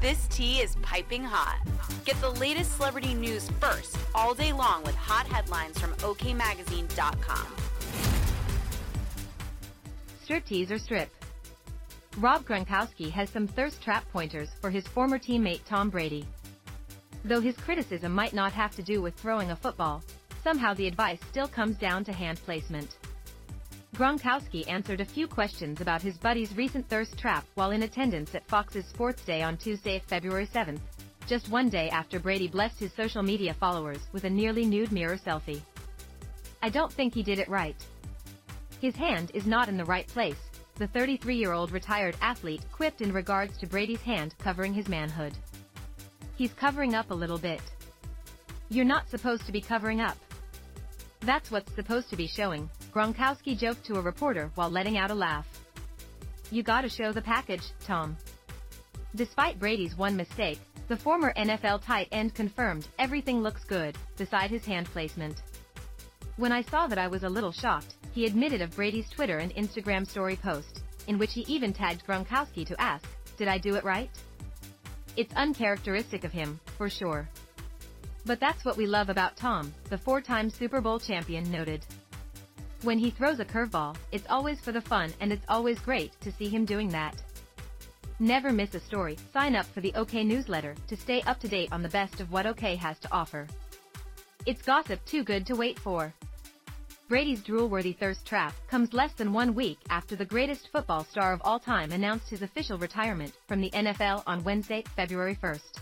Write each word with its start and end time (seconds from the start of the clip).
This 0.00 0.26
tea 0.28 0.60
is 0.60 0.76
piping 0.76 1.22
hot. 1.22 1.60
Get 2.06 2.18
the 2.22 2.30
latest 2.30 2.76
celebrity 2.76 3.12
news 3.12 3.50
first 3.60 3.98
all 4.14 4.32
day 4.32 4.50
long 4.50 4.82
with 4.82 4.94
hot 4.94 5.26
headlines 5.26 5.78
from 5.78 5.92
OKMagazine.com. 5.96 7.46
Strip 10.22 10.46
tease 10.46 10.72
or 10.72 10.78
strip. 10.78 11.10
Rob 12.16 12.46
Gronkowski 12.46 13.10
has 13.10 13.28
some 13.28 13.46
thirst 13.46 13.82
trap 13.82 14.10
pointers 14.10 14.48
for 14.62 14.70
his 14.70 14.86
former 14.86 15.18
teammate 15.18 15.66
Tom 15.66 15.90
Brady. 15.90 16.24
Though 17.26 17.42
his 17.42 17.58
criticism 17.58 18.14
might 18.14 18.32
not 18.32 18.52
have 18.52 18.74
to 18.76 18.82
do 18.82 19.02
with 19.02 19.14
throwing 19.16 19.50
a 19.50 19.56
football, 19.56 20.02
somehow 20.42 20.72
the 20.72 20.86
advice 20.86 21.20
still 21.28 21.46
comes 21.46 21.76
down 21.76 22.04
to 22.04 22.12
hand 22.14 22.40
placement. 22.46 22.96
Gronkowski 24.00 24.66
answered 24.66 25.02
a 25.02 25.04
few 25.04 25.28
questions 25.28 25.82
about 25.82 26.00
his 26.00 26.16
buddy's 26.16 26.56
recent 26.56 26.88
thirst 26.88 27.18
trap 27.18 27.44
while 27.52 27.72
in 27.72 27.82
attendance 27.82 28.34
at 28.34 28.48
Fox's 28.48 28.86
Sports 28.86 29.22
Day 29.26 29.42
on 29.42 29.58
Tuesday, 29.58 30.02
February 30.08 30.48
7, 30.50 30.80
just 31.26 31.50
one 31.50 31.68
day 31.68 31.90
after 31.90 32.18
Brady 32.18 32.48
blessed 32.48 32.78
his 32.78 32.94
social 32.94 33.22
media 33.22 33.52
followers 33.52 33.98
with 34.12 34.24
a 34.24 34.30
nearly 34.30 34.64
nude 34.64 34.90
mirror 34.90 35.18
selfie. 35.18 35.60
I 36.62 36.70
don't 36.70 36.90
think 36.90 37.12
he 37.12 37.22
did 37.22 37.38
it 37.38 37.50
right. 37.50 37.76
His 38.80 38.96
hand 38.96 39.32
is 39.34 39.44
not 39.44 39.68
in 39.68 39.76
the 39.76 39.84
right 39.84 40.06
place, 40.06 40.48
the 40.76 40.88
33-year-old 40.88 41.70
retired 41.70 42.16
athlete 42.22 42.64
quipped 42.72 43.02
in 43.02 43.12
regards 43.12 43.58
to 43.58 43.66
Brady's 43.66 44.00
hand 44.00 44.34
covering 44.38 44.72
his 44.72 44.88
manhood. 44.88 45.34
He's 46.36 46.54
covering 46.54 46.94
up 46.94 47.10
a 47.10 47.14
little 47.14 47.36
bit. 47.36 47.60
You're 48.70 48.86
not 48.86 49.10
supposed 49.10 49.44
to 49.44 49.52
be 49.52 49.60
covering 49.60 50.00
up. 50.00 50.16
That's 51.20 51.50
what's 51.50 51.74
supposed 51.74 52.08
to 52.08 52.16
be 52.16 52.26
showing, 52.26 52.70
Gronkowski 52.92 53.58
joked 53.58 53.84
to 53.86 53.98
a 53.98 54.02
reporter 54.02 54.50
while 54.54 54.70
letting 54.70 54.96
out 54.96 55.10
a 55.10 55.14
laugh. 55.14 55.46
You 56.50 56.62
gotta 56.62 56.88
show 56.88 57.12
the 57.12 57.22
package, 57.22 57.62
Tom. 57.84 58.16
Despite 59.14 59.58
Brady's 59.58 59.96
one 59.96 60.16
mistake, 60.16 60.60
the 60.88 60.96
former 60.96 61.32
NFL 61.34 61.84
tight 61.84 62.08
end 62.10 62.34
confirmed 62.34 62.88
everything 62.98 63.42
looks 63.42 63.64
good, 63.64 63.96
beside 64.16 64.50
his 64.50 64.64
hand 64.64 64.86
placement. 64.86 65.42
When 66.36 66.52
I 66.52 66.62
saw 66.62 66.86
that 66.88 66.98
I 66.98 67.06
was 67.06 67.22
a 67.22 67.28
little 67.28 67.52
shocked, 67.52 67.94
he 68.12 68.26
admitted 68.26 68.60
of 68.60 68.74
Brady's 68.74 69.08
Twitter 69.08 69.38
and 69.38 69.54
Instagram 69.54 70.08
story 70.08 70.36
post, 70.36 70.80
in 71.06 71.18
which 71.18 71.32
he 71.32 71.42
even 71.42 71.72
tagged 71.72 72.04
Gronkowski 72.06 72.66
to 72.66 72.80
ask, 72.80 73.06
did 73.36 73.46
I 73.46 73.58
do 73.58 73.76
it 73.76 73.84
right? 73.84 74.10
It's 75.16 75.34
uncharacteristic 75.34 76.24
of 76.24 76.32
him, 76.32 76.58
for 76.76 76.88
sure. 76.88 77.28
But 78.26 78.40
that's 78.40 78.64
what 78.64 78.76
we 78.76 78.86
love 78.86 79.08
about 79.08 79.36
Tom, 79.36 79.72
the 79.88 79.98
four-time 79.98 80.50
Super 80.50 80.80
Bowl 80.80 80.98
champion 80.98 81.50
noted. 81.50 81.86
When 82.82 82.98
he 82.98 83.10
throws 83.10 83.40
a 83.40 83.44
curveball, 83.44 83.96
it's 84.10 84.26
always 84.30 84.58
for 84.58 84.72
the 84.72 84.80
fun 84.80 85.12
and 85.20 85.30
it's 85.30 85.44
always 85.50 85.78
great 85.80 86.18
to 86.22 86.32
see 86.32 86.48
him 86.48 86.64
doing 86.64 86.88
that. 86.88 87.14
Never 88.18 88.52
miss 88.52 88.74
a 88.74 88.80
story, 88.80 89.18
sign 89.34 89.54
up 89.54 89.66
for 89.66 89.82
the 89.82 89.92
OK 89.94 90.24
newsletter 90.24 90.74
to 90.88 90.96
stay 90.96 91.20
up 91.22 91.38
to 91.40 91.48
date 91.48 91.72
on 91.72 91.82
the 91.82 91.90
best 91.90 92.20
of 92.20 92.32
what 92.32 92.46
OK 92.46 92.76
has 92.76 92.98
to 93.00 93.12
offer. 93.12 93.46
It's 94.46 94.62
gossip 94.62 95.04
too 95.04 95.24
good 95.24 95.44
to 95.46 95.56
wait 95.56 95.78
for. 95.78 96.14
Brady's 97.06 97.42
drool-worthy 97.42 97.92
thirst 97.92 98.24
trap 98.24 98.54
comes 98.68 98.94
less 98.94 99.12
than 99.12 99.34
one 99.34 99.54
week 99.54 99.78
after 99.90 100.16
the 100.16 100.24
greatest 100.24 100.68
football 100.72 101.04
star 101.04 101.34
of 101.34 101.42
all 101.44 101.58
time 101.58 101.92
announced 101.92 102.30
his 102.30 102.40
official 102.40 102.78
retirement 102.78 103.34
from 103.46 103.60
the 103.60 103.70
NFL 103.70 104.22
on 104.26 104.44
Wednesday, 104.44 104.84
February 104.96 105.36
1st. 105.42 105.80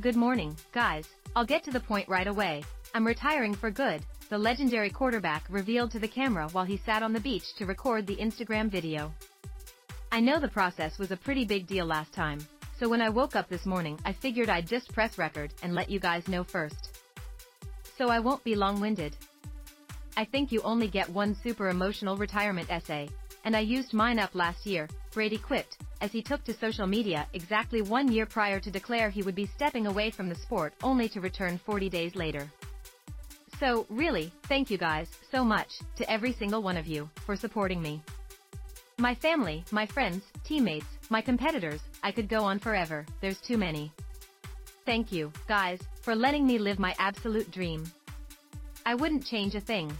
Good 0.00 0.16
morning, 0.16 0.56
guys. 0.72 1.06
I'll 1.36 1.44
get 1.44 1.62
to 1.64 1.70
the 1.70 1.80
point 1.80 2.08
right 2.08 2.26
away. 2.26 2.64
I'm 2.94 3.06
retiring 3.06 3.54
for 3.54 3.70
good, 3.70 4.02
the 4.28 4.36
legendary 4.36 4.90
quarterback 4.90 5.44
revealed 5.48 5.90
to 5.92 5.98
the 5.98 6.06
camera 6.06 6.48
while 6.52 6.66
he 6.66 6.76
sat 6.76 7.02
on 7.02 7.14
the 7.14 7.20
beach 7.20 7.54
to 7.56 7.64
record 7.64 8.06
the 8.06 8.16
Instagram 8.16 8.70
video. 8.70 9.14
I 10.10 10.20
know 10.20 10.38
the 10.38 10.48
process 10.48 10.98
was 10.98 11.10
a 11.10 11.16
pretty 11.16 11.46
big 11.46 11.66
deal 11.66 11.86
last 11.86 12.12
time, 12.12 12.40
so 12.78 12.90
when 12.90 13.00
I 13.00 13.08
woke 13.08 13.34
up 13.34 13.48
this 13.48 13.64
morning 13.64 13.98
I 14.04 14.12
figured 14.12 14.50
I'd 14.50 14.68
just 14.68 14.92
press 14.92 15.16
record 15.16 15.54
and 15.62 15.74
let 15.74 15.88
you 15.88 16.00
guys 16.00 16.28
know 16.28 16.44
first. 16.44 16.98
So 17.96 18.10
I 18.10 18.20
won't 18.20 18.44
be 18.44 18.56
long-winded. 18.56 19.16
I 20.18 20.26
think 20.26 20.52
you 20.52 20.60
only 20.60 20.88
get 20.88 21.08
one 21.08 21.34
super 21.34 21.70
emotional 21.70 22.18
retirement 22.18 22.70
essay, 22.70 23.08
and 23.46 23.56
I 23.56 23.60
used 23.60 23.94
mine 23.94 24.18
up 24.18 24.34
last 24.34 24.66
year, 24.66 24.86
Brady 25.12 25.38
quipped, 25.38 25.78
as 26.02 26.12
he 26.12 26.20
took 26.20 26.44
to 26.44 26.52
social 26.52 26.86
media 26.86 27.26
exactly 27.32 27.80
one 27.80 28.12
year 28.12 28.26
prior 28.26 28.60
to 28.60 28.70
declare 28.70 29.08
he 29.08 29.22
would 29.22 29.34
be 29.34 29.46
stepping 29.46 29.86
away 29.86 30.10
from 30.10 30.28
the 30.28 30.34
sport 30.34 30.74
only 30.82 31.08
to 31.08 31.22
return 31.22 31.58
40 31.64 31.88
days 31.88 32.14
later. 32.14 32.52
So, 33.62 33.86
really, 33.88 34.32
thank 34.48 34.72
you 34.72 34.76
guys, 34.76 35.08
so 35.30 35.44
much, 35.44 35.68
to 35.94 36.10
every 36.10 36.32
single 36.32 36.64
one 36.64 36.76
of 36.76 36.88
you, 36.88 37.08
for 37.24 37.36
supporting 37.36 37.80
me. 37.80 38.02
My 38.98 39.14
family, 39.14 39.64
my 39.70 39.86
friends, 39.86 40.24
teammates, 40.42 40.98
my 41.10 41.20
competitors, 41.20 41.80
I 42.02 42.10
could 42.10 42.28
go 42.28 42.42
on 42.42 42.58
forever, 42.58 43.06
there's 43.20 43.40
too 43.40 43.56
many. 43.56 43.92
Thank 44.84 45.12
you, 45.12 45.30
guys, 45.46 45.78
for 46.00 46.16
letting 46.16 46.44
me 46.44 46.58
live 46.58 46.80
my 46.80 46.92
absolute 46.98 47.52
dream. 47.52 47.84
I 48.84 48.96
wouldn't 48.96 49.24
change 49.24 49.54
a 49.54 49.60
thing. 49.60 49.92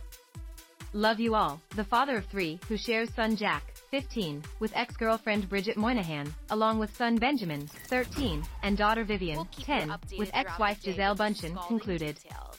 Love 0.93 1.21
you 1.21 1.37
all, 1.37 1.61
the 1.77 1.85
father 1.85 2.17
of 2.17 2.25
three, 2.27 2.59
who 2.69 2.77
shares 2.77 3.15
son 3.15 3.37
Jack, 3.37 3.75
15, 3.93 4.43
with 4.59 4.73
ex-girlfriend 4.75 5.49
Bridget 5.49 5.77
Moynahan, 5.77 6.29
along 6.51 6.81
with 6.81 6.97
son 6.97 7.15
Benjamin, 7.15 7.69
13, 7.69 8.43
and 8.65 8.77
daughter 8.77 9.05
Vivian, 9.05 9.37
We'll 9.37 9.49
10, 9.65 9.95
with 10.19 10.33
ex-wife 10.35 10.81
the 10.83 10.91
Gisele 10.91 11.13
with 11.13 11.21
Bundchen, 11.21 11.69
concluded. 11.69 12.17
details. 12.17 12.52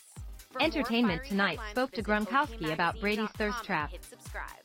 For 0.53 0.61
Entertainment 0.61 1.23
Tonight 1.25 1.59
spoke 1.71 1.91
to 1.93 2.03
Gronkowski 2.03 2.71
about 2.71 2.99
Brady's 2.99 3.29
thirst 3.31 3.63
trap. 3.63 3.89
hit 3.89 4.05
subscribe. 4.05 4.62